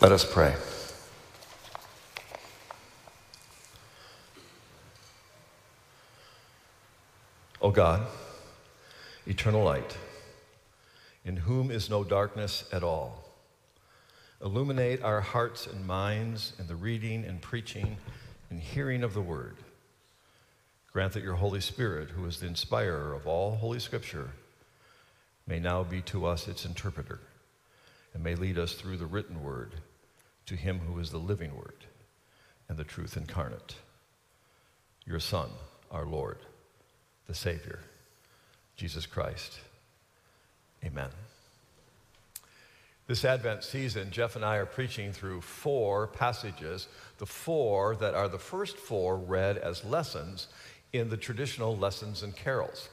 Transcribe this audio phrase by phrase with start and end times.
[0.00, 0.54] Let us pray.
[7.60, 8.06] O God,
[9.26, 9.98] eternal light,
[11.22, 13.24] in whom is no darkness at all,
[14.42, 17.98] illuminate our hearts and minds in the reading and preaching
[18.48, 19.58] and hearing of the word.
[20.94, 24.30] Grant that your Holy Spirit, who is the inspirer of all Holy Scripture,
[25.46, 27.20] may now be to us its interpreter
[28.14, 29.74] and may lead us through the written word
[30.50, 31.84] to him who is the living word
[32.68, 33.76] and the truth incarnate,
[35.06, 35.48] your Son,
[35.92, 36.38] our Lord,
[37.28, 37.78] the Savior,
[38.74, 39.60] Jesus Christ.
[40.84, 41.10] Amen.
[43.06, 48.28] This Advent season, Jeff and I are preaching through four passages, the four that are
[48.28, 50.48] the first four read as lessons
[50.92, 52.88] in the traditional lessons and carols.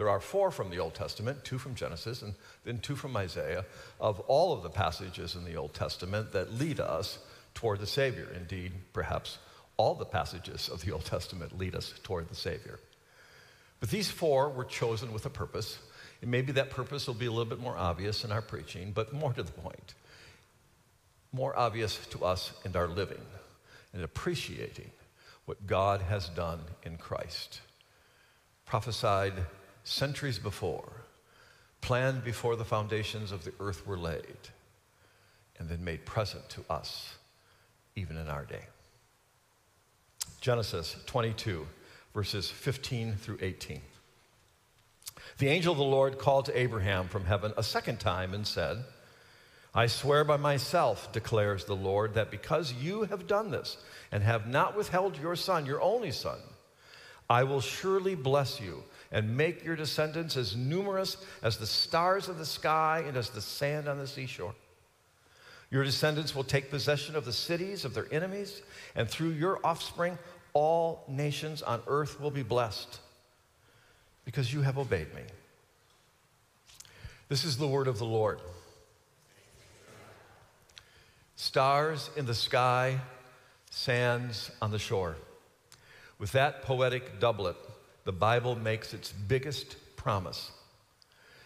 [0.00, 2.32] There are four from the Old Testament, two from Genesis, and
[2.64, 3.66] then two from Isaiah,
[4.00, 7.18] of all of the passages in the Old Testament that lead us
[7.52, 8.26] toward the Savior.
[8.34, 9.36] Indeed, perhaps
[9.76, 12.80] all the passages of the Old Testament lead us toward the Savior.
[13.78, 15.78] But these four were chosen with a purpose,
[16.22, 19.12] and maybe that purpose will be a little bit more obvious in our preaching, but
[19.12, 19.92] more to the point,
[21.30, 23.20] more obvious to us in our living
[23.92, 24.92] and appreciating
[25.44, 27.60] what God has done in Christ.
[28.64, 29.34] Prophesied
[29.90, 30.88] centuries before,
[31.80, 34.36] planned before the foundations of the earth were laid,
[35.58, 37.14] and then made present to us
[37.96, 38.62] even in our day.
[40.40, 41.66] Genesis 22,
[42.14, 43.80] verses 15 through 18.
[45.38, 48.78] The angel of the Lord called to Abraham from heaven a second time and said,
[49.74, 53.76] I swear by myself, declares the Lord, that because you have done this
[54.12, 56.38] and have not withheld your son, your only son,
[57.28, 62.38] I will surely bless you and make your descendants as numerous as the stars of
[62.38, 64.54] the sky and as the sand on the seashore.
[65.70, 68.62] Your descendants will take possession of the cities of their enemies,
[68.94, 70.18] and through your offspring,
[70.52, 73.00] all nations on earth will be blessed
[74.24, 75.22] because you have obeyed me.
[77.28, 78.40] This is the word of the Lord.
[81.36, 82.98] Stars in the sky,
[83.70, 85.16] sands on the shore.
[86.18, 87.56] With that poetic doublet,
[88.04, 90.50] the Bible makes its biggest promise.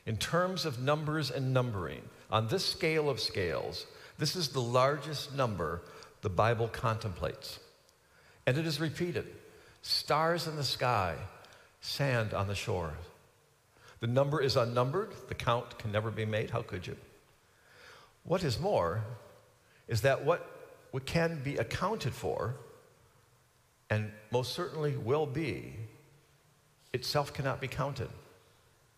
[0.06, 3.86] In terms of numbers and numbering, on this scale of scales,
[4.18, 5.82] this is the largest number
[6.22, 7.58] the Bible contemplates.
[8.46, 9.26] And it is repeated
[9.82, 11.14] stars in the sky,
[11.80, 12.94] sand on the shore.
[14.00, 16.50] The number is unnumbered, the count can never be made.
[16.50, 16.96] How could you?
[18.24, 19.02] What is more
[19.88, 20.50] is that what,
[21.06, 22.54] can be accounted for
[23.90, 25.74] and most certainly will be,
[26.94, 28.08] itself cannot be counted.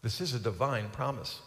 [0.03, 1.41] This is a divine promise.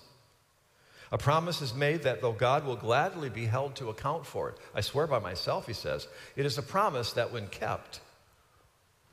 [1.12, 4.58] A promise is made that though God will gladly be held to account for it,
[4.76, 8.02] I swear by myself, he says, it is a promise that when kept,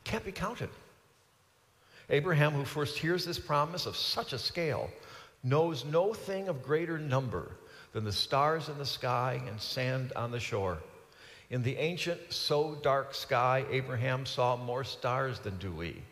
[0.05, 0.71] can't be counted.
[2.11, 4.91] Abraham, who first hears this promise of such a scale,
[5.43, 7.53] knows no thing of greater number
[7.93, 10.79] than the stars in the sky and sand on the shore.
[11.51, 16.03] In the ancient, so dark sky, Abraham saw more stars than do we,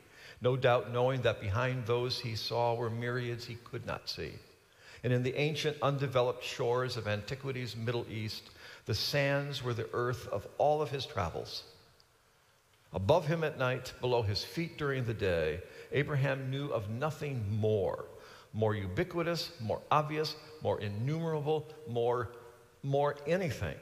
[0.45, 4.31] no doubt knowing that behind those he saw were myriads he could not see.
[5.03, 8.51] And in the ancient, undeveloped shores of antiquity's Middle East,
[8.85, 11.65] the sands were the earth of all of his travels.
[12.93, 15.61] Above him at night, below his feet during the day,
[15.93, 18.05] Abraham knew of nothing more,
[18.53, 22.33] more ubiquitous, more obvious, more innumerable, more,
[22.83, 23.79] more anything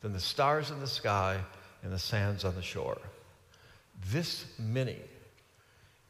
[0.00, 1.38] than the stars in the sky
[1.82, 2.98] and the sands on the shore.
[4.10, 4.96] This many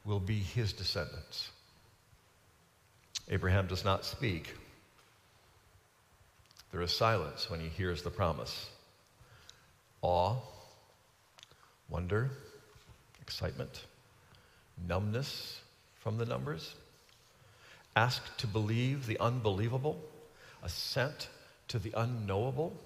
[0.04, 1.50] will be his descendants.
[3.28, 4.54] Abraham does not speak.
[6.72, 8.70] There is silence when he hears the promise.
[10.00, 10.36] Awe,
[11.88, 12.30] wonder,
[13.20, 13.84] excitement,
[14.88, 15.60] numbness
[16.00, 16.74] from the numbers,
[17.94, 20.02] ask to believe the unbelievable,
[20.62, 21.28] assent
[21.68, 22.76] to the unknowable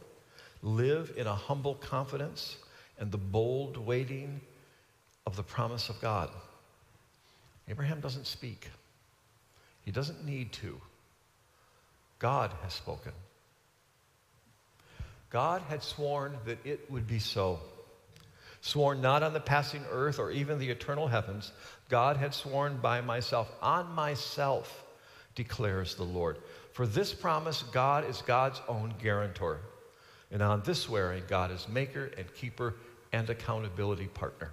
[0.63, 2.57] live in a humble confidence
[2.99, 4.41] and the bold waiting
[5.27, 6.31] of the promise of God.
[7.69, 8.71] Abraham doesn't speak,
[9.85, 10.81] he doesn't need to.
[12.19, 13.13] God has spoken.
[15.31, 17.61] God had sworn that it would be so.
[18.63, 21.53] Sworn not on the passing earth or even the eternal heavens,
[21.89, 24.85] God had sworn by myself, on myself,
[25.35, 26.39] declares the Lord.
[26.73, 29.61] For this promise, God is God's own guarantor.
[30.31, 32.75] And on this swearing, God is maker and keeper
[33.13, 34.53] and accountability partner.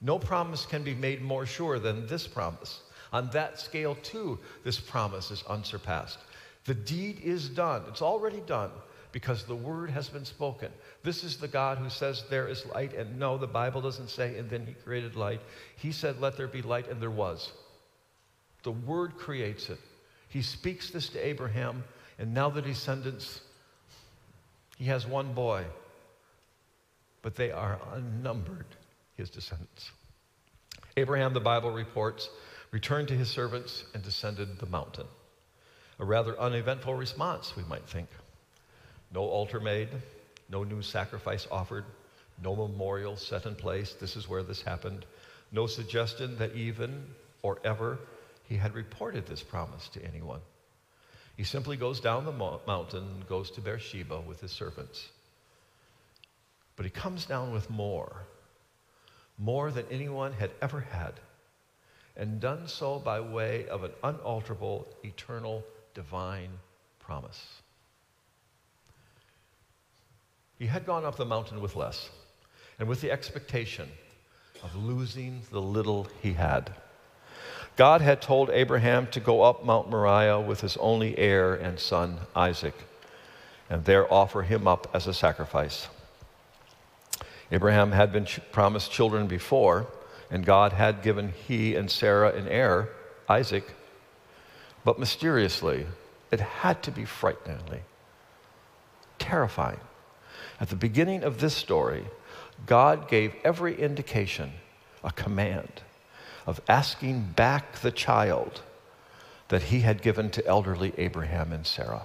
[0.00, 2.80] No promise can be made more sure than this promise.
[3.12, 6.18] On that scale, too, this promise is unsurpassed.
[6.64, 8.70] The deed is done, it's already done.
[9.12, 10.70] because the word has been spoken.
[11.02, 14.38] This is the God who says there is light, and no, the Bible doesn't say,
[14.38, 15.40] and then he created light.
[15.76, 17.52] He said, Let there be light, and there was.
[18.62, 19.78] The word creates it.
[20.28, 21.82] He speaks this to Abraham,
[22.18, 23.40] and now the descendants,
[24.78, 25.64] he has one boy,
[27.22, 28.66] but they are unnumbered,
[29.20, 29.90] his descendants.
[30.96, 32.28] Abraham, the Bible reports,
[32.72, 35.06] returned to his servants and descended the mountain.
[35.98, 38.08] A rather uneventful response, we might think.
[39.12, 39.88] No altar made,
[40.48, 41.84] no new sacrifice offered,
[42.42, 43.94] no memorial set in place.
[44.00, 45.04] This is where this happened.
[45.52, 47.04] No suggestion that even
[47.42, 47.98] or ever
[48.48, 50.40] he had reported this promise to anyone.
[51.36, 55.08] He simply goes down the mountain goes to Beersheba with his servants.
[56.76, 58.24] But he comes down with more,
[59.40, 61.14] more than anyone had ever had,
[62.14, 65.64] and done so by way of an unalterable, eternal,
[65.94, 66.50] divine
[66.98, 67.62] promise.
[70.58, 72.10] He had gone up the mountain with less,
[72.78, 73.88] and with the expectation
[74.62, 76.74] of losing the little he had.
[77.76, 82.18] God had told Abraham to go up Mount Moriah with his only heir and son,
[82.36, 82.74] Isaac,
[83.70, 85.88] and there offer him up as a sacrifice.
[87.52, 89.86] Abraham had been ch- promised children before,
[90.30, 92.88] and God had given he and Sarah an heir,
[93.28, 93.74] Isaac,
[94.84, 95.86] but mysteriously,
[96.30, 97.80] it had to be frighteningly
[99.18, 99.80] terrifying.
[100.60, 102.04] At the beginning of this story,
[102.66, 104.52] God gave every indication,
[105.04, 105.82] a command
[106.46, 108.62] of asking back the child
[109.48, 112.02] that he had given to elderly Abraham and Sarah.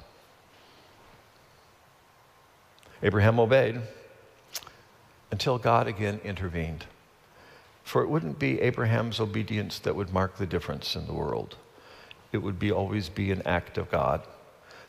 [3.02, 3.82] Abraham obeyed
[5.32, 6.86] until God again intervened.
[7.84, 11.56] For it wouldn't be Abraham's obedience that would mark the difference in the world.
[12.32, 14.22] It would be always be an act of God.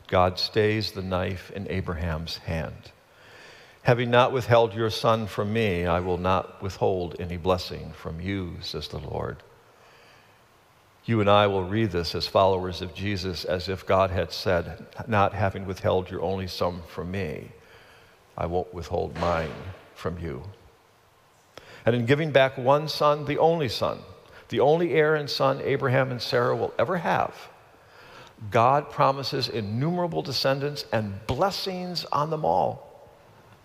[0.07, 2.91] God stays the knife in Abraham's hand.
[3.83, 8.55] Having not withheld your son from me, I will not withhold any blessing from you,
[8.61, 9.37] says the Lord.
[11.05, 14.85] You and I will read this as followers of Jesus as if God had said,
[15.07, 17.51] Not having withheld your only son from me,
[18.37, 19.53] I won't withhold mine
[19.97, 20.43] from you.
[21.85, 23.99] And in giving back one son, the only son,
[24.49, 27.33] the only heir and son Abraham and Sarah will ever have,
[28.51, 33.09] God promises innumerable descendants and blessings on them all.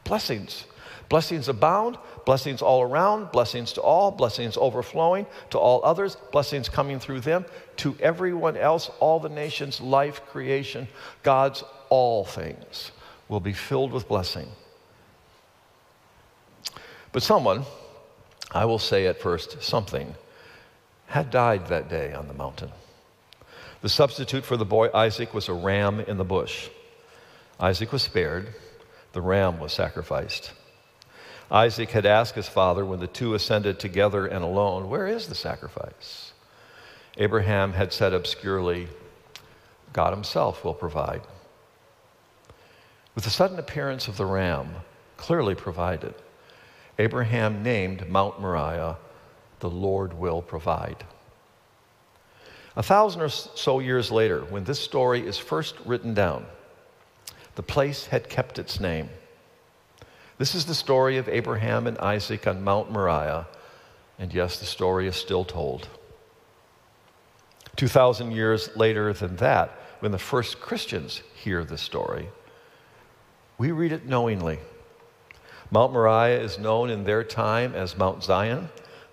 [0.05, 0.65] Blessings.
[1.09, 6.99] Blessings abound, blessings all around, blessings to all, blessings overflowing to all others, blessings coming
[6.99, 7.45] through them
[7.77, 10.89] to everyone else, all the nations, life, creation,
[11.23, 12.93] God's all things
[13.29, 14.49] will be filled with blessing.
[17.13, 17.65] But someone,
[18.51, 20.15] I will say at first, something,
[21.07, 22.73] had died that day on the mountain.
[23.83, 26.69] The substitute for the boy Isaac was a ram in the bush.
[27.61, 28.55] Isaac was spared,
[29.13, 30.53] the ram was sacrificed.
[31.51, 35.35] Isaac had asked his father when the two ascended together and alone, Where is the
[35.35, 36.33] sacrifice?
[37.19, 38.89] Abraham had said obscurely,
[39.93, 41.21] God himself will provide.
[43.15, 44.77] With the sudden appearance of the ram,
[45.19, 46.15] clearly provided,
[46.99, 48.99] Abraham named Mount Moriah,
[49.61, 51.05] the Lord will provide.
[52.77, 56.47] A thousand or so years later, when this story is first written down,
[57.55, 59.11] the place had kept its name.
[60.39, 63.47] This is the story of Abraham and Isaac on Mount Moriah,
[64.19, 65.89] and yes, the story is still told.
[67.77, 72.29] 2,000 years later than that, when the first Christians hear the story,
[73.59, 74.59] we read it knowingly.
[75.73, 78.69] Mount Moriah is known in their time as Mount Zion.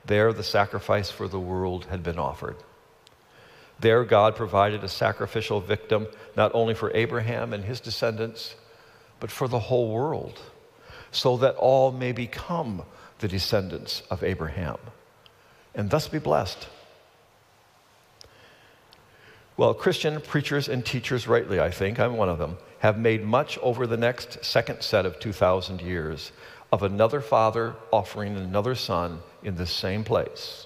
[0.05, 2.57] There, the sacrifice for the world had been offered.
[3.79, 8.55] There, God provided a sacrificial victim not only for Abraham and his descendants,
[9.21, 10.41] but for the whole world,
[11.11, 12.83] so that all may become
[13.19, 14.77] the descendants of Abraham
[15.73, 16.67] and thus be blessed.
[19.59, 23.57] Well, Christian preachers and teachers, rightly, I think, I'm one of them, have made much
[23.57, 26.31] over the next second set of 2,000 years
[26.71, 30.65] of another father offering another son in the same place.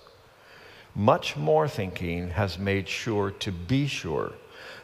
[0.94, 4.34] Much more thinking has made sure to be sure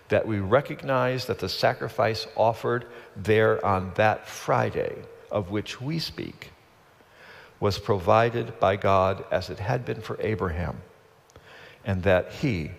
[0.07, 4.95] that we recognize that the sacrifice offered there on that Friday,
[5.29, 6.49] of which we speak,
[7.59, 10.81] was provided by God as it had been for Abraham,
[11.85, 12.71] and that he,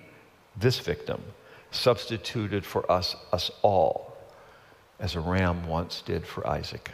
[0.56, 1.22] this victim,
[1.70, 4.16] substituted for us, us all,
[4.98, 6.90] as a ram once did for Isaac.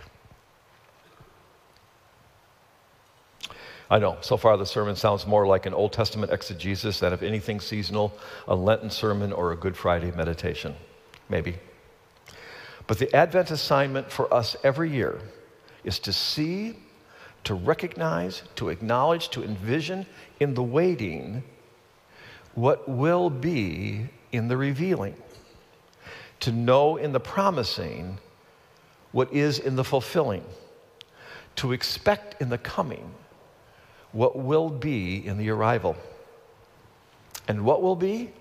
[3.89, 7.23] I know, so far the sermon sounds more like an Old Testament exegesis than, if
[7.23, 8.13] anything, seasonal,
[8.49, 10.75] a Lenten sermon or a Good Friday meditation.
[11.29, 11.57] Maybe.
[12.87, 15.21] But the Advent assignment for us every year
[15.85, 16.77] is to see,
[17.45, 20.07] to recognize, to acknowledge, to envision
[20.41, 21.45] in the waiting
[22.57, 25.15] what will be in the revealing,
[26.41, 28.19] to know in the promising
[29.13, 30.43] what is in the fulfilling,
[31.55, 33.15] to expect in the coming
[34.13, 35.97] what will be in the arrival.
[37.47, 38.33] And what will be?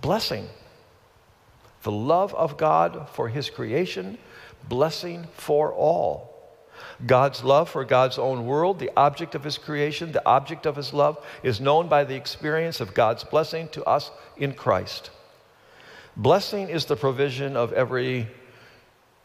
[0.00, 0.48] Blessing.
[1.84, 4.18] The love of God for His creation,
[4.68, 6.37] blessing for all.
[7.06, 10.92] God's love for God's own world, the object of His creation, the object of His
[10.92, 15.10] love, is known by the experience of God's blessing to us in Christ.
[16.16, 18.28] Blessing is the provision of every,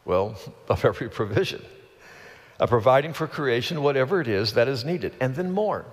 [0.06, 1.64] well, of every provision,
[2.60, 5.86] of providing for creation whatever it is that is needed, and then more.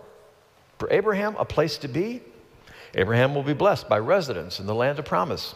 [0.78, 2.22] For Abraham, a place to be,
[2.94, 5.54] Abraham will be blessed by residence in the land of promise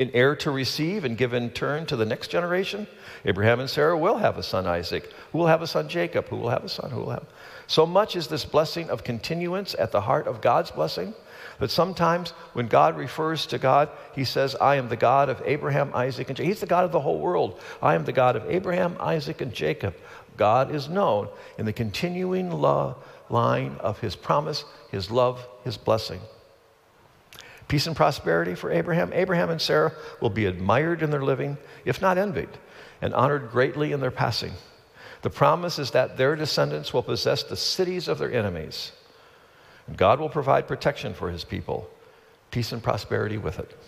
[0.00, 2.86] an heir to receive and give in turn to the next generation.
[3.24, 6.36] Abraham and Sarah will have a son, Isaac, who will have a son, Jacob, who
[6.36, 7.26] will have a son, who will have.
[7.66, 11.14] So much is this blessing of continuance at the heart of God's blessing
[11.60, 15.92] that sometimes when God refers to God, he says, I am the God of Abraham,
[15.94, 16.48] Isaac, and Jacob.
[16.48, 17.60] He's the God of the whole world.
[17.82, 19.94] I am the God of Abraham, Isaac, and Jacob.
[20.38, 21.28] God is known
[21.58, 26.20] in the continuing line of his promise, his love, his blessing.
[27.70, 29.12] Peace and prosperity for Abraham.
[29.12, 32.48] Abraham and Sarah will be admired in their living, if not envied,
[33.00, 34.54] and honored greatly in their passing.
[35.22, 38.90] The promise is that their descendants will possess the cities of their enemies.
[39.86, 41.88] And God will provide protection for his people,
[42.50, 43.78] peace and prosperity with it.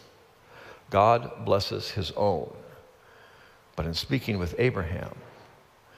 [0.90, 2.54] God blesses his own.
[3.74, 5.16] But in speaking with Abraham,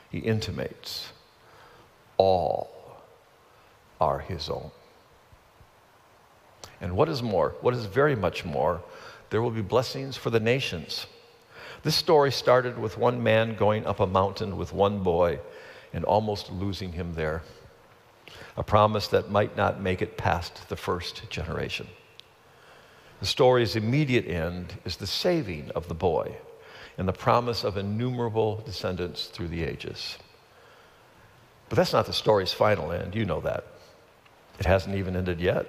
[0.09, 1.13] he intimates
[2.17, 3.03] all
[4.01, 4.71] are his own.
[6.85, 8.83] And what is more, what is very much more,
[9.31, 11.07] there will be blessings for the nations.
[11.83, 15.41] This story started with one man going up a mountain with one boy
[15.95, 17.41] and almost losing him there.
[18.59, 21.87] A promise that might not make it past the first generation.
[23.21, 26.37] The story's immediate end is the saving of the boy
[26.99, 30.19] and the promise of innumerable descendants through the ages.
[31.71, 33.15] But that's not the story's final end.
[33.15, 33.65] You know that.
[34.59, 35.67] It hasn't even ended yet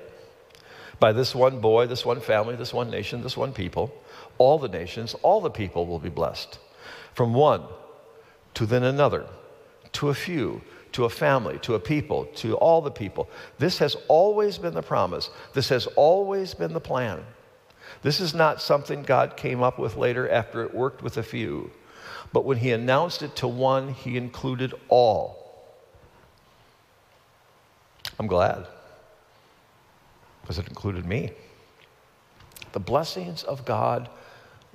[0.99, 3.93] by this one boy, this one family, this one nation, this one people,
[4.37, 6.59] all the nations, all the people will be blessed.
[7.13, 7.63] From one
[8.53, 9.25] to then another,
[9.93, 10.61] to a few,
[10.93, 13.29] to a family, to a people, to all the people.
[13.59, 15.29] This has always been the promise.
[15.53, 17.23] This has always been the plan.
[18.01, 21.71] This is not something God came up with later after it worked with a few.
[22.31, 25.41] But when He announced it to one, He included all.
[28.17, 28.67] I'm glad
[30.45, 31.31] because it included me.
[32.73, 34.09] The blessings of God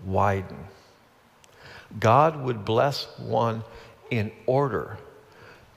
[0.04, 0.56] widen.
[2.00, 3.62] God would bless one
[4.10, 4.98] in order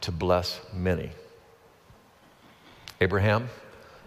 [0.01, 1.11] to bless many.
[3.01, 3.49] Abraham,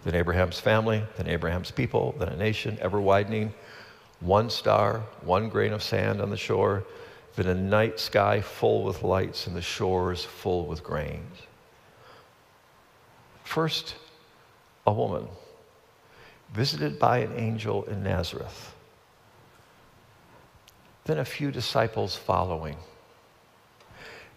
[0.03, 3.53] then Abraham's family, then Abraham's people, then a nation ever widening.
[4.19, 6.83] One star, one grain of sand on the shore,
[7.37, 11.37] then a night sky full with lights and the shores full with grains.
[13.45, 13.95] First,
[14.85, 15.29] a woman
[16.53, 18.73] visited by an angel in Nazareth.
[21.05, 22.77] Then a few disciples following.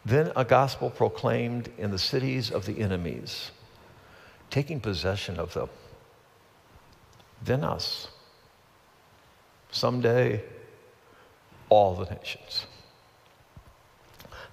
[0.05, 3.51] Then a gospel proclaimed in the cities of the enemies,
[4.51, 5.69] taking possession of them.
[7.43, 8.09] Then us.
[9.71, 10.43] Someday,
[11.69, 12.67] all the nations.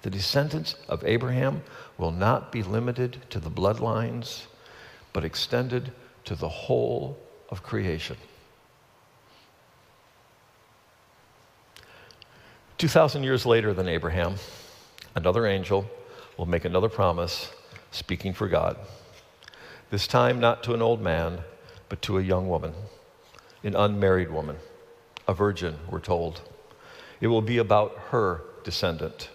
[0.02, 1.62] The descendants of Abraham
[1.96, 4.46] will not be limited to the bloodlines,
[5.12, 5.92] but extended
[6.24, 7.18] to the whole
[7.50, 8.16] of creation.
[12.78, 14.36] 2,000 years later than Abraham,
[15.16, 15.88] another angel
[16.36, 17.50] will make another promise,
[17.90, 18.76] speaking for God.
[19.90, 21.40] This time, not to an old man,
[21.88, 22.72] but to a young woman,
[23.64, 24.56] an unmarried woman,
[25.26, 26.40] a virgin, we're told.
[27.20, 29.30] It will be about her descendant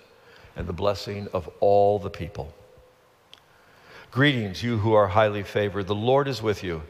[0.55, 2.53] and the blessing of all the people.
[4.11, 5.87] Greetings, you who are highly favored.
[5.87, 6.83] The Lord is with you.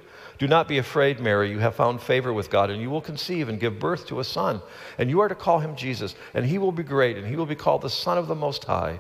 [0.44, 1.50] Do not be afraid, Mary.
[1.50, 4.26] You have found favor with God, and you will conceive and give birth to a
[4.26, 4.62] son.
[4.98, 7.46] And you are to call him Jesus, and he will be great, and he will
[7.46, 9.00] be called the Son of the Most High.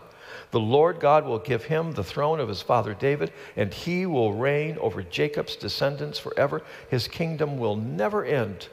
[0.52, 4.32] The Lord God will give him the throne of his father David, and he will
[4.32, 6.62] reign over Jacob's descendants forever.
[6.90, 8.70] His kingdom will never end.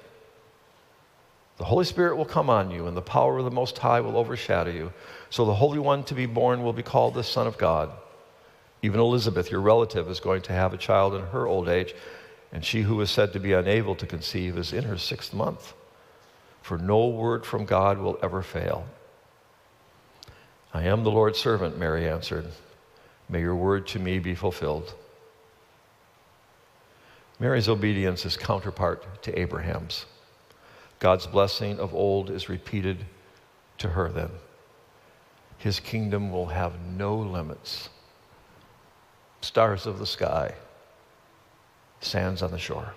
[1.57, 4.17] The Holy Spirit will come on you, and the power of the Most High will
[4.17, 4.93] overshadow you.
[5.29, 7.91] So the Holy One to be born will be called the Son of God.
[8.81, 11.97] Even Elizabeth, your relative, is going to have a child in her old age
[12.53, 15.75] and she who was said to be unable to conceive is in her sixth month.
[16.63, 18.85] for no word from God will ever fail.
[20.73, 22.47] I am the Lord's servant, Mary answered.
[23.29, 24.95] May your word to me be fulfilled.
[27.39, 30.05] Mary's obedience is counterpart to Abraham's.
[30.99, 33.07] God's blessing of old is repeated
[33.79, 34.31] to her then.
[35.57, 37.89] His kingdom will have no limits.
[39.41, 40.55] Stars of the sky,
[42.01, 42.95] sands on the shore.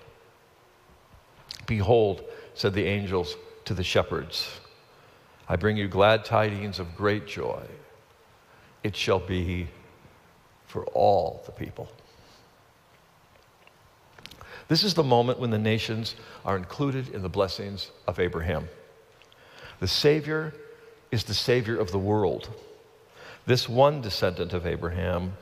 [1.66, 2.22] Behold,
[2.54, 4.60] said the angels to the shepherds,
[5.48, 7.62] I bring you glad tidings of great joy.
[8.82, 9.68] It shall be
[10.66, 11.88] for all the people.
[14.68, 18.68] This is the moment when the nations are included in the blessings of Abraham.
[19.80, 20.54] The Savior
[21.10, 22.48] is the Savior of the world.
[23.46, 25.34] This one descendant of Abraham,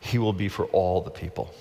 [0.00, 1.54] he will be for all the people.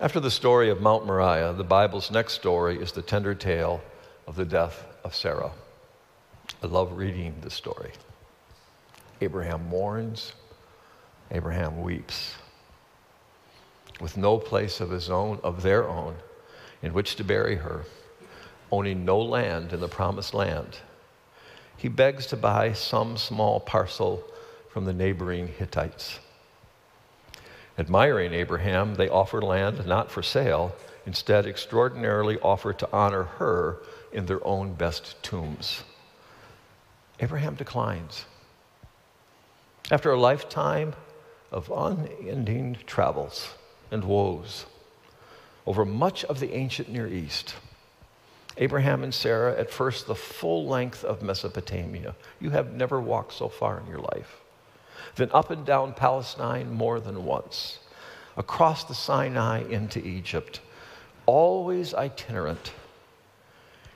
[0.00, 3.82] After the story of Mount Moriah, the Bible's next story is the tender tale
[4.26, 5.52] of the death of Sarah.
[6.62, 7.92] I love reading this story.
[9.20, 10.32] Abraham mourns,
[11.30, 12.36] Abraham weeps.
[14.00, 16.14] With no place of his own, of their own,
[16.80, 17.84] in which to bury her,
[18.72, 20.78] owning no land in the promised land,
[21.76, 24.24] he begs to buy some small parcel
[24.70, 26.20] from the neighboring Hittites.
[27.80, 33.78] Admiring Abraham, they offer land not for sale, instead, extraordinarily offer to honor her
[34.12, 35.82] in their own best tombs.
[37.20, 38.26] Abraham declines.
[39.90, 40.92] After a lifetime
[41.50, 43.54] of unending travels
[43.90, 44.66] and woes
[45.66, 47.54] over much of the ancient Near East.
[48.58, 52.14] Abraham and Sarah, at first the full length of Mesopotamia.
[52.40, 54.40] You have never walked so far in your life.
[55.16, 57.78] Then up and down Palestine more than once,
[58.36, 60.60] across the Sinai into Egypt,
[61.26, 62.72] always itinerant.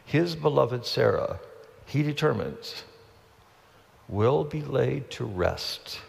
[0.04, 1.40] His beloved Sarah,
[1.86, 2.84] he determines,
[4.08, 6.00] will be laid to rest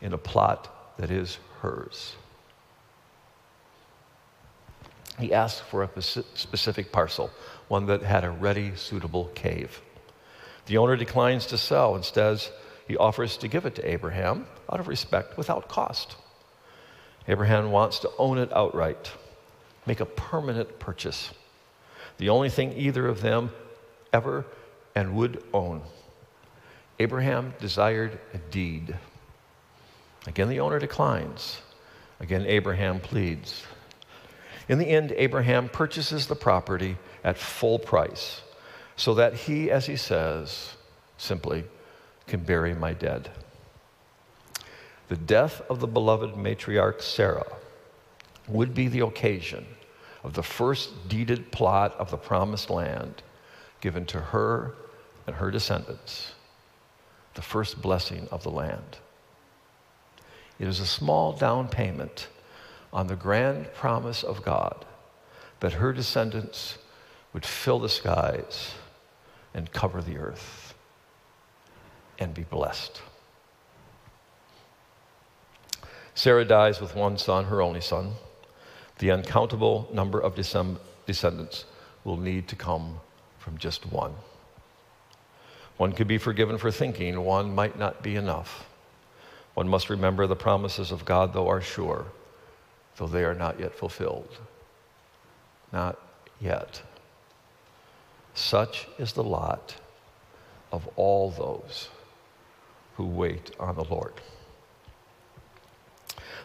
[0.00, 2.14] in a plot that is hers.
[5.18, 7.30] He asked for a specific parcel,
[7.66, 9.82] one that had a ready, suitable cave.
[10.66, 11.96] The owner declines to sell.
[11.96, 12.40] Instead,
[12.88, 16.16] he offers to give it to Abraham out of respect without cost.
[17.28, 19.12] Abraham wants to own it outright,
[19.86, 21.30] make a permanent purchase.
[22.16, 23.50] The only thing either of them
[24.10, 24.46] ever
[24.94, 25.82] and would own.
[26.98, 28.96] Abraham desired a deed.
[30.26, 31.60] Again, the owner declines.
[32.20, 33.64] Again, Abraham pleads.
[34.66, 38.40] In the end, Abraham purchases the property at full price
[38.96, 40.74] so that he, as he says,
[41.18, 41.64] simply
[42.28, 43.30] can bury my dead.
[45.08, 47.56] The death of the beloved matriarch Sarah
[48.46, 49.66] would be the occasion
[50.22, 53.22] of the first deeded plot of the promised land
[53.80, 54.74] given to her
[55.26, 56.32] and her descendants,
[57.34, 58.98] the first blessing of the land.
[60.58, 62.28] It is a small down payment
[62.92, 64.84] on the grand promise of God
[65.60, 66.78] that her descendants
[67.32, 68.74] would fill the skies
[69.54, 70.67] and cover the earth
[72.18, 73.00] and be blessed.
[76.14, 78.14] Sarah dies with one son, her only son.
[78.98, 81.64] The uncountable number of descendants
[82.02, 82.98] will need to come
[83.38, 84.14] from just one.
[85.76, 88.66] One could be forgiven for thinking one might not be enough.
[89.54, 92.06] One must remember the promises of God, though, are sure,
[92.96, 94.38] though they are not yet fulfilled.
[95.72, 96.00] Not
[96.40, 96.82] yet.
[98.34, 99.76] Such is the lot
[100.72, 101.90] of all those
[102.98, 104.12] who wait on the Lord.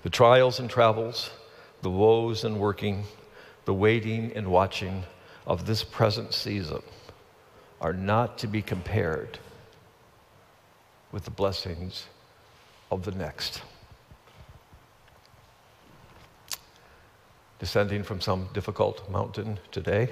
[0.03, 1.31] The trials and travels,
[1.81, 3.05] the woes and working,
[3.65, 5.03] the waiting and watching
[5.47, 6.83] of this present season
[7.81, 9.39] are not to be compared
[11.11, 12.05] with the blessings
[12.91, 13.63] of the next.
[17.57, 20.11] Descending from some difficult mountain today,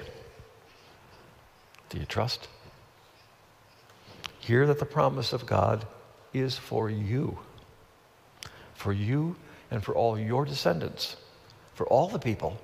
[1.88, 2.48] do you trust?
[4.40, 5.86] Hear that the promise of God
[6.32, 7.38] is for you,
[8.74, 9.36] for you
[9.70, 11.16] and for all your descendants,
[11.74, 12.58] for all the people.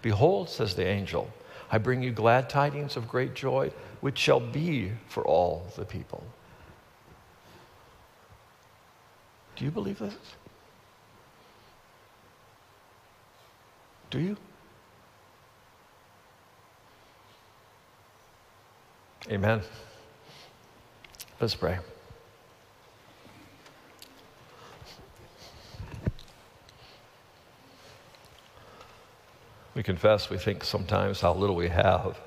[0.00, 1.30] Behold, says the angel,
[1.70, 3.70] I bring you glad tidings of great joy,
[4.00, 6.24] which shall be for all the people.
[9.56, 10.14] Do you believe this?
[14.10, 14.36] Do you?
[19.30, 19.62] Amen.
[21.40, 21.78] Let's pray.
[29.74, 32.18] We confess we think sometimes how little we have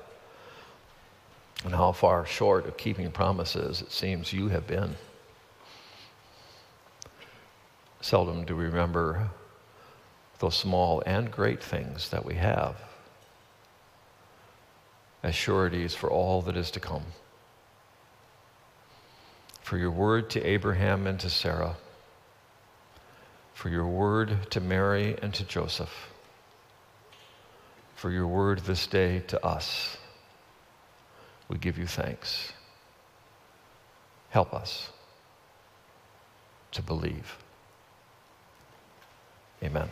[1.64, 4.96] and how far short of keeping promises it seems you have been.
[8.00, 9.30] Seldom do we remember
[10.38, 12.76] those small and great things that we have
[15.22, 17.02] as sureties for all that is to come.
[19.62, 21.76] For your word to Abraham and to Sarah,
[23.54, 26.10] for your word to Mary and to Joseph,
[27.96, 29.96] for your word this day to us.
[31.48, 32.52] We give you thanks.
[34.30, 34.90] Help us
[36.72, 37.36] to believe.
[39.62, 39.88] Amen.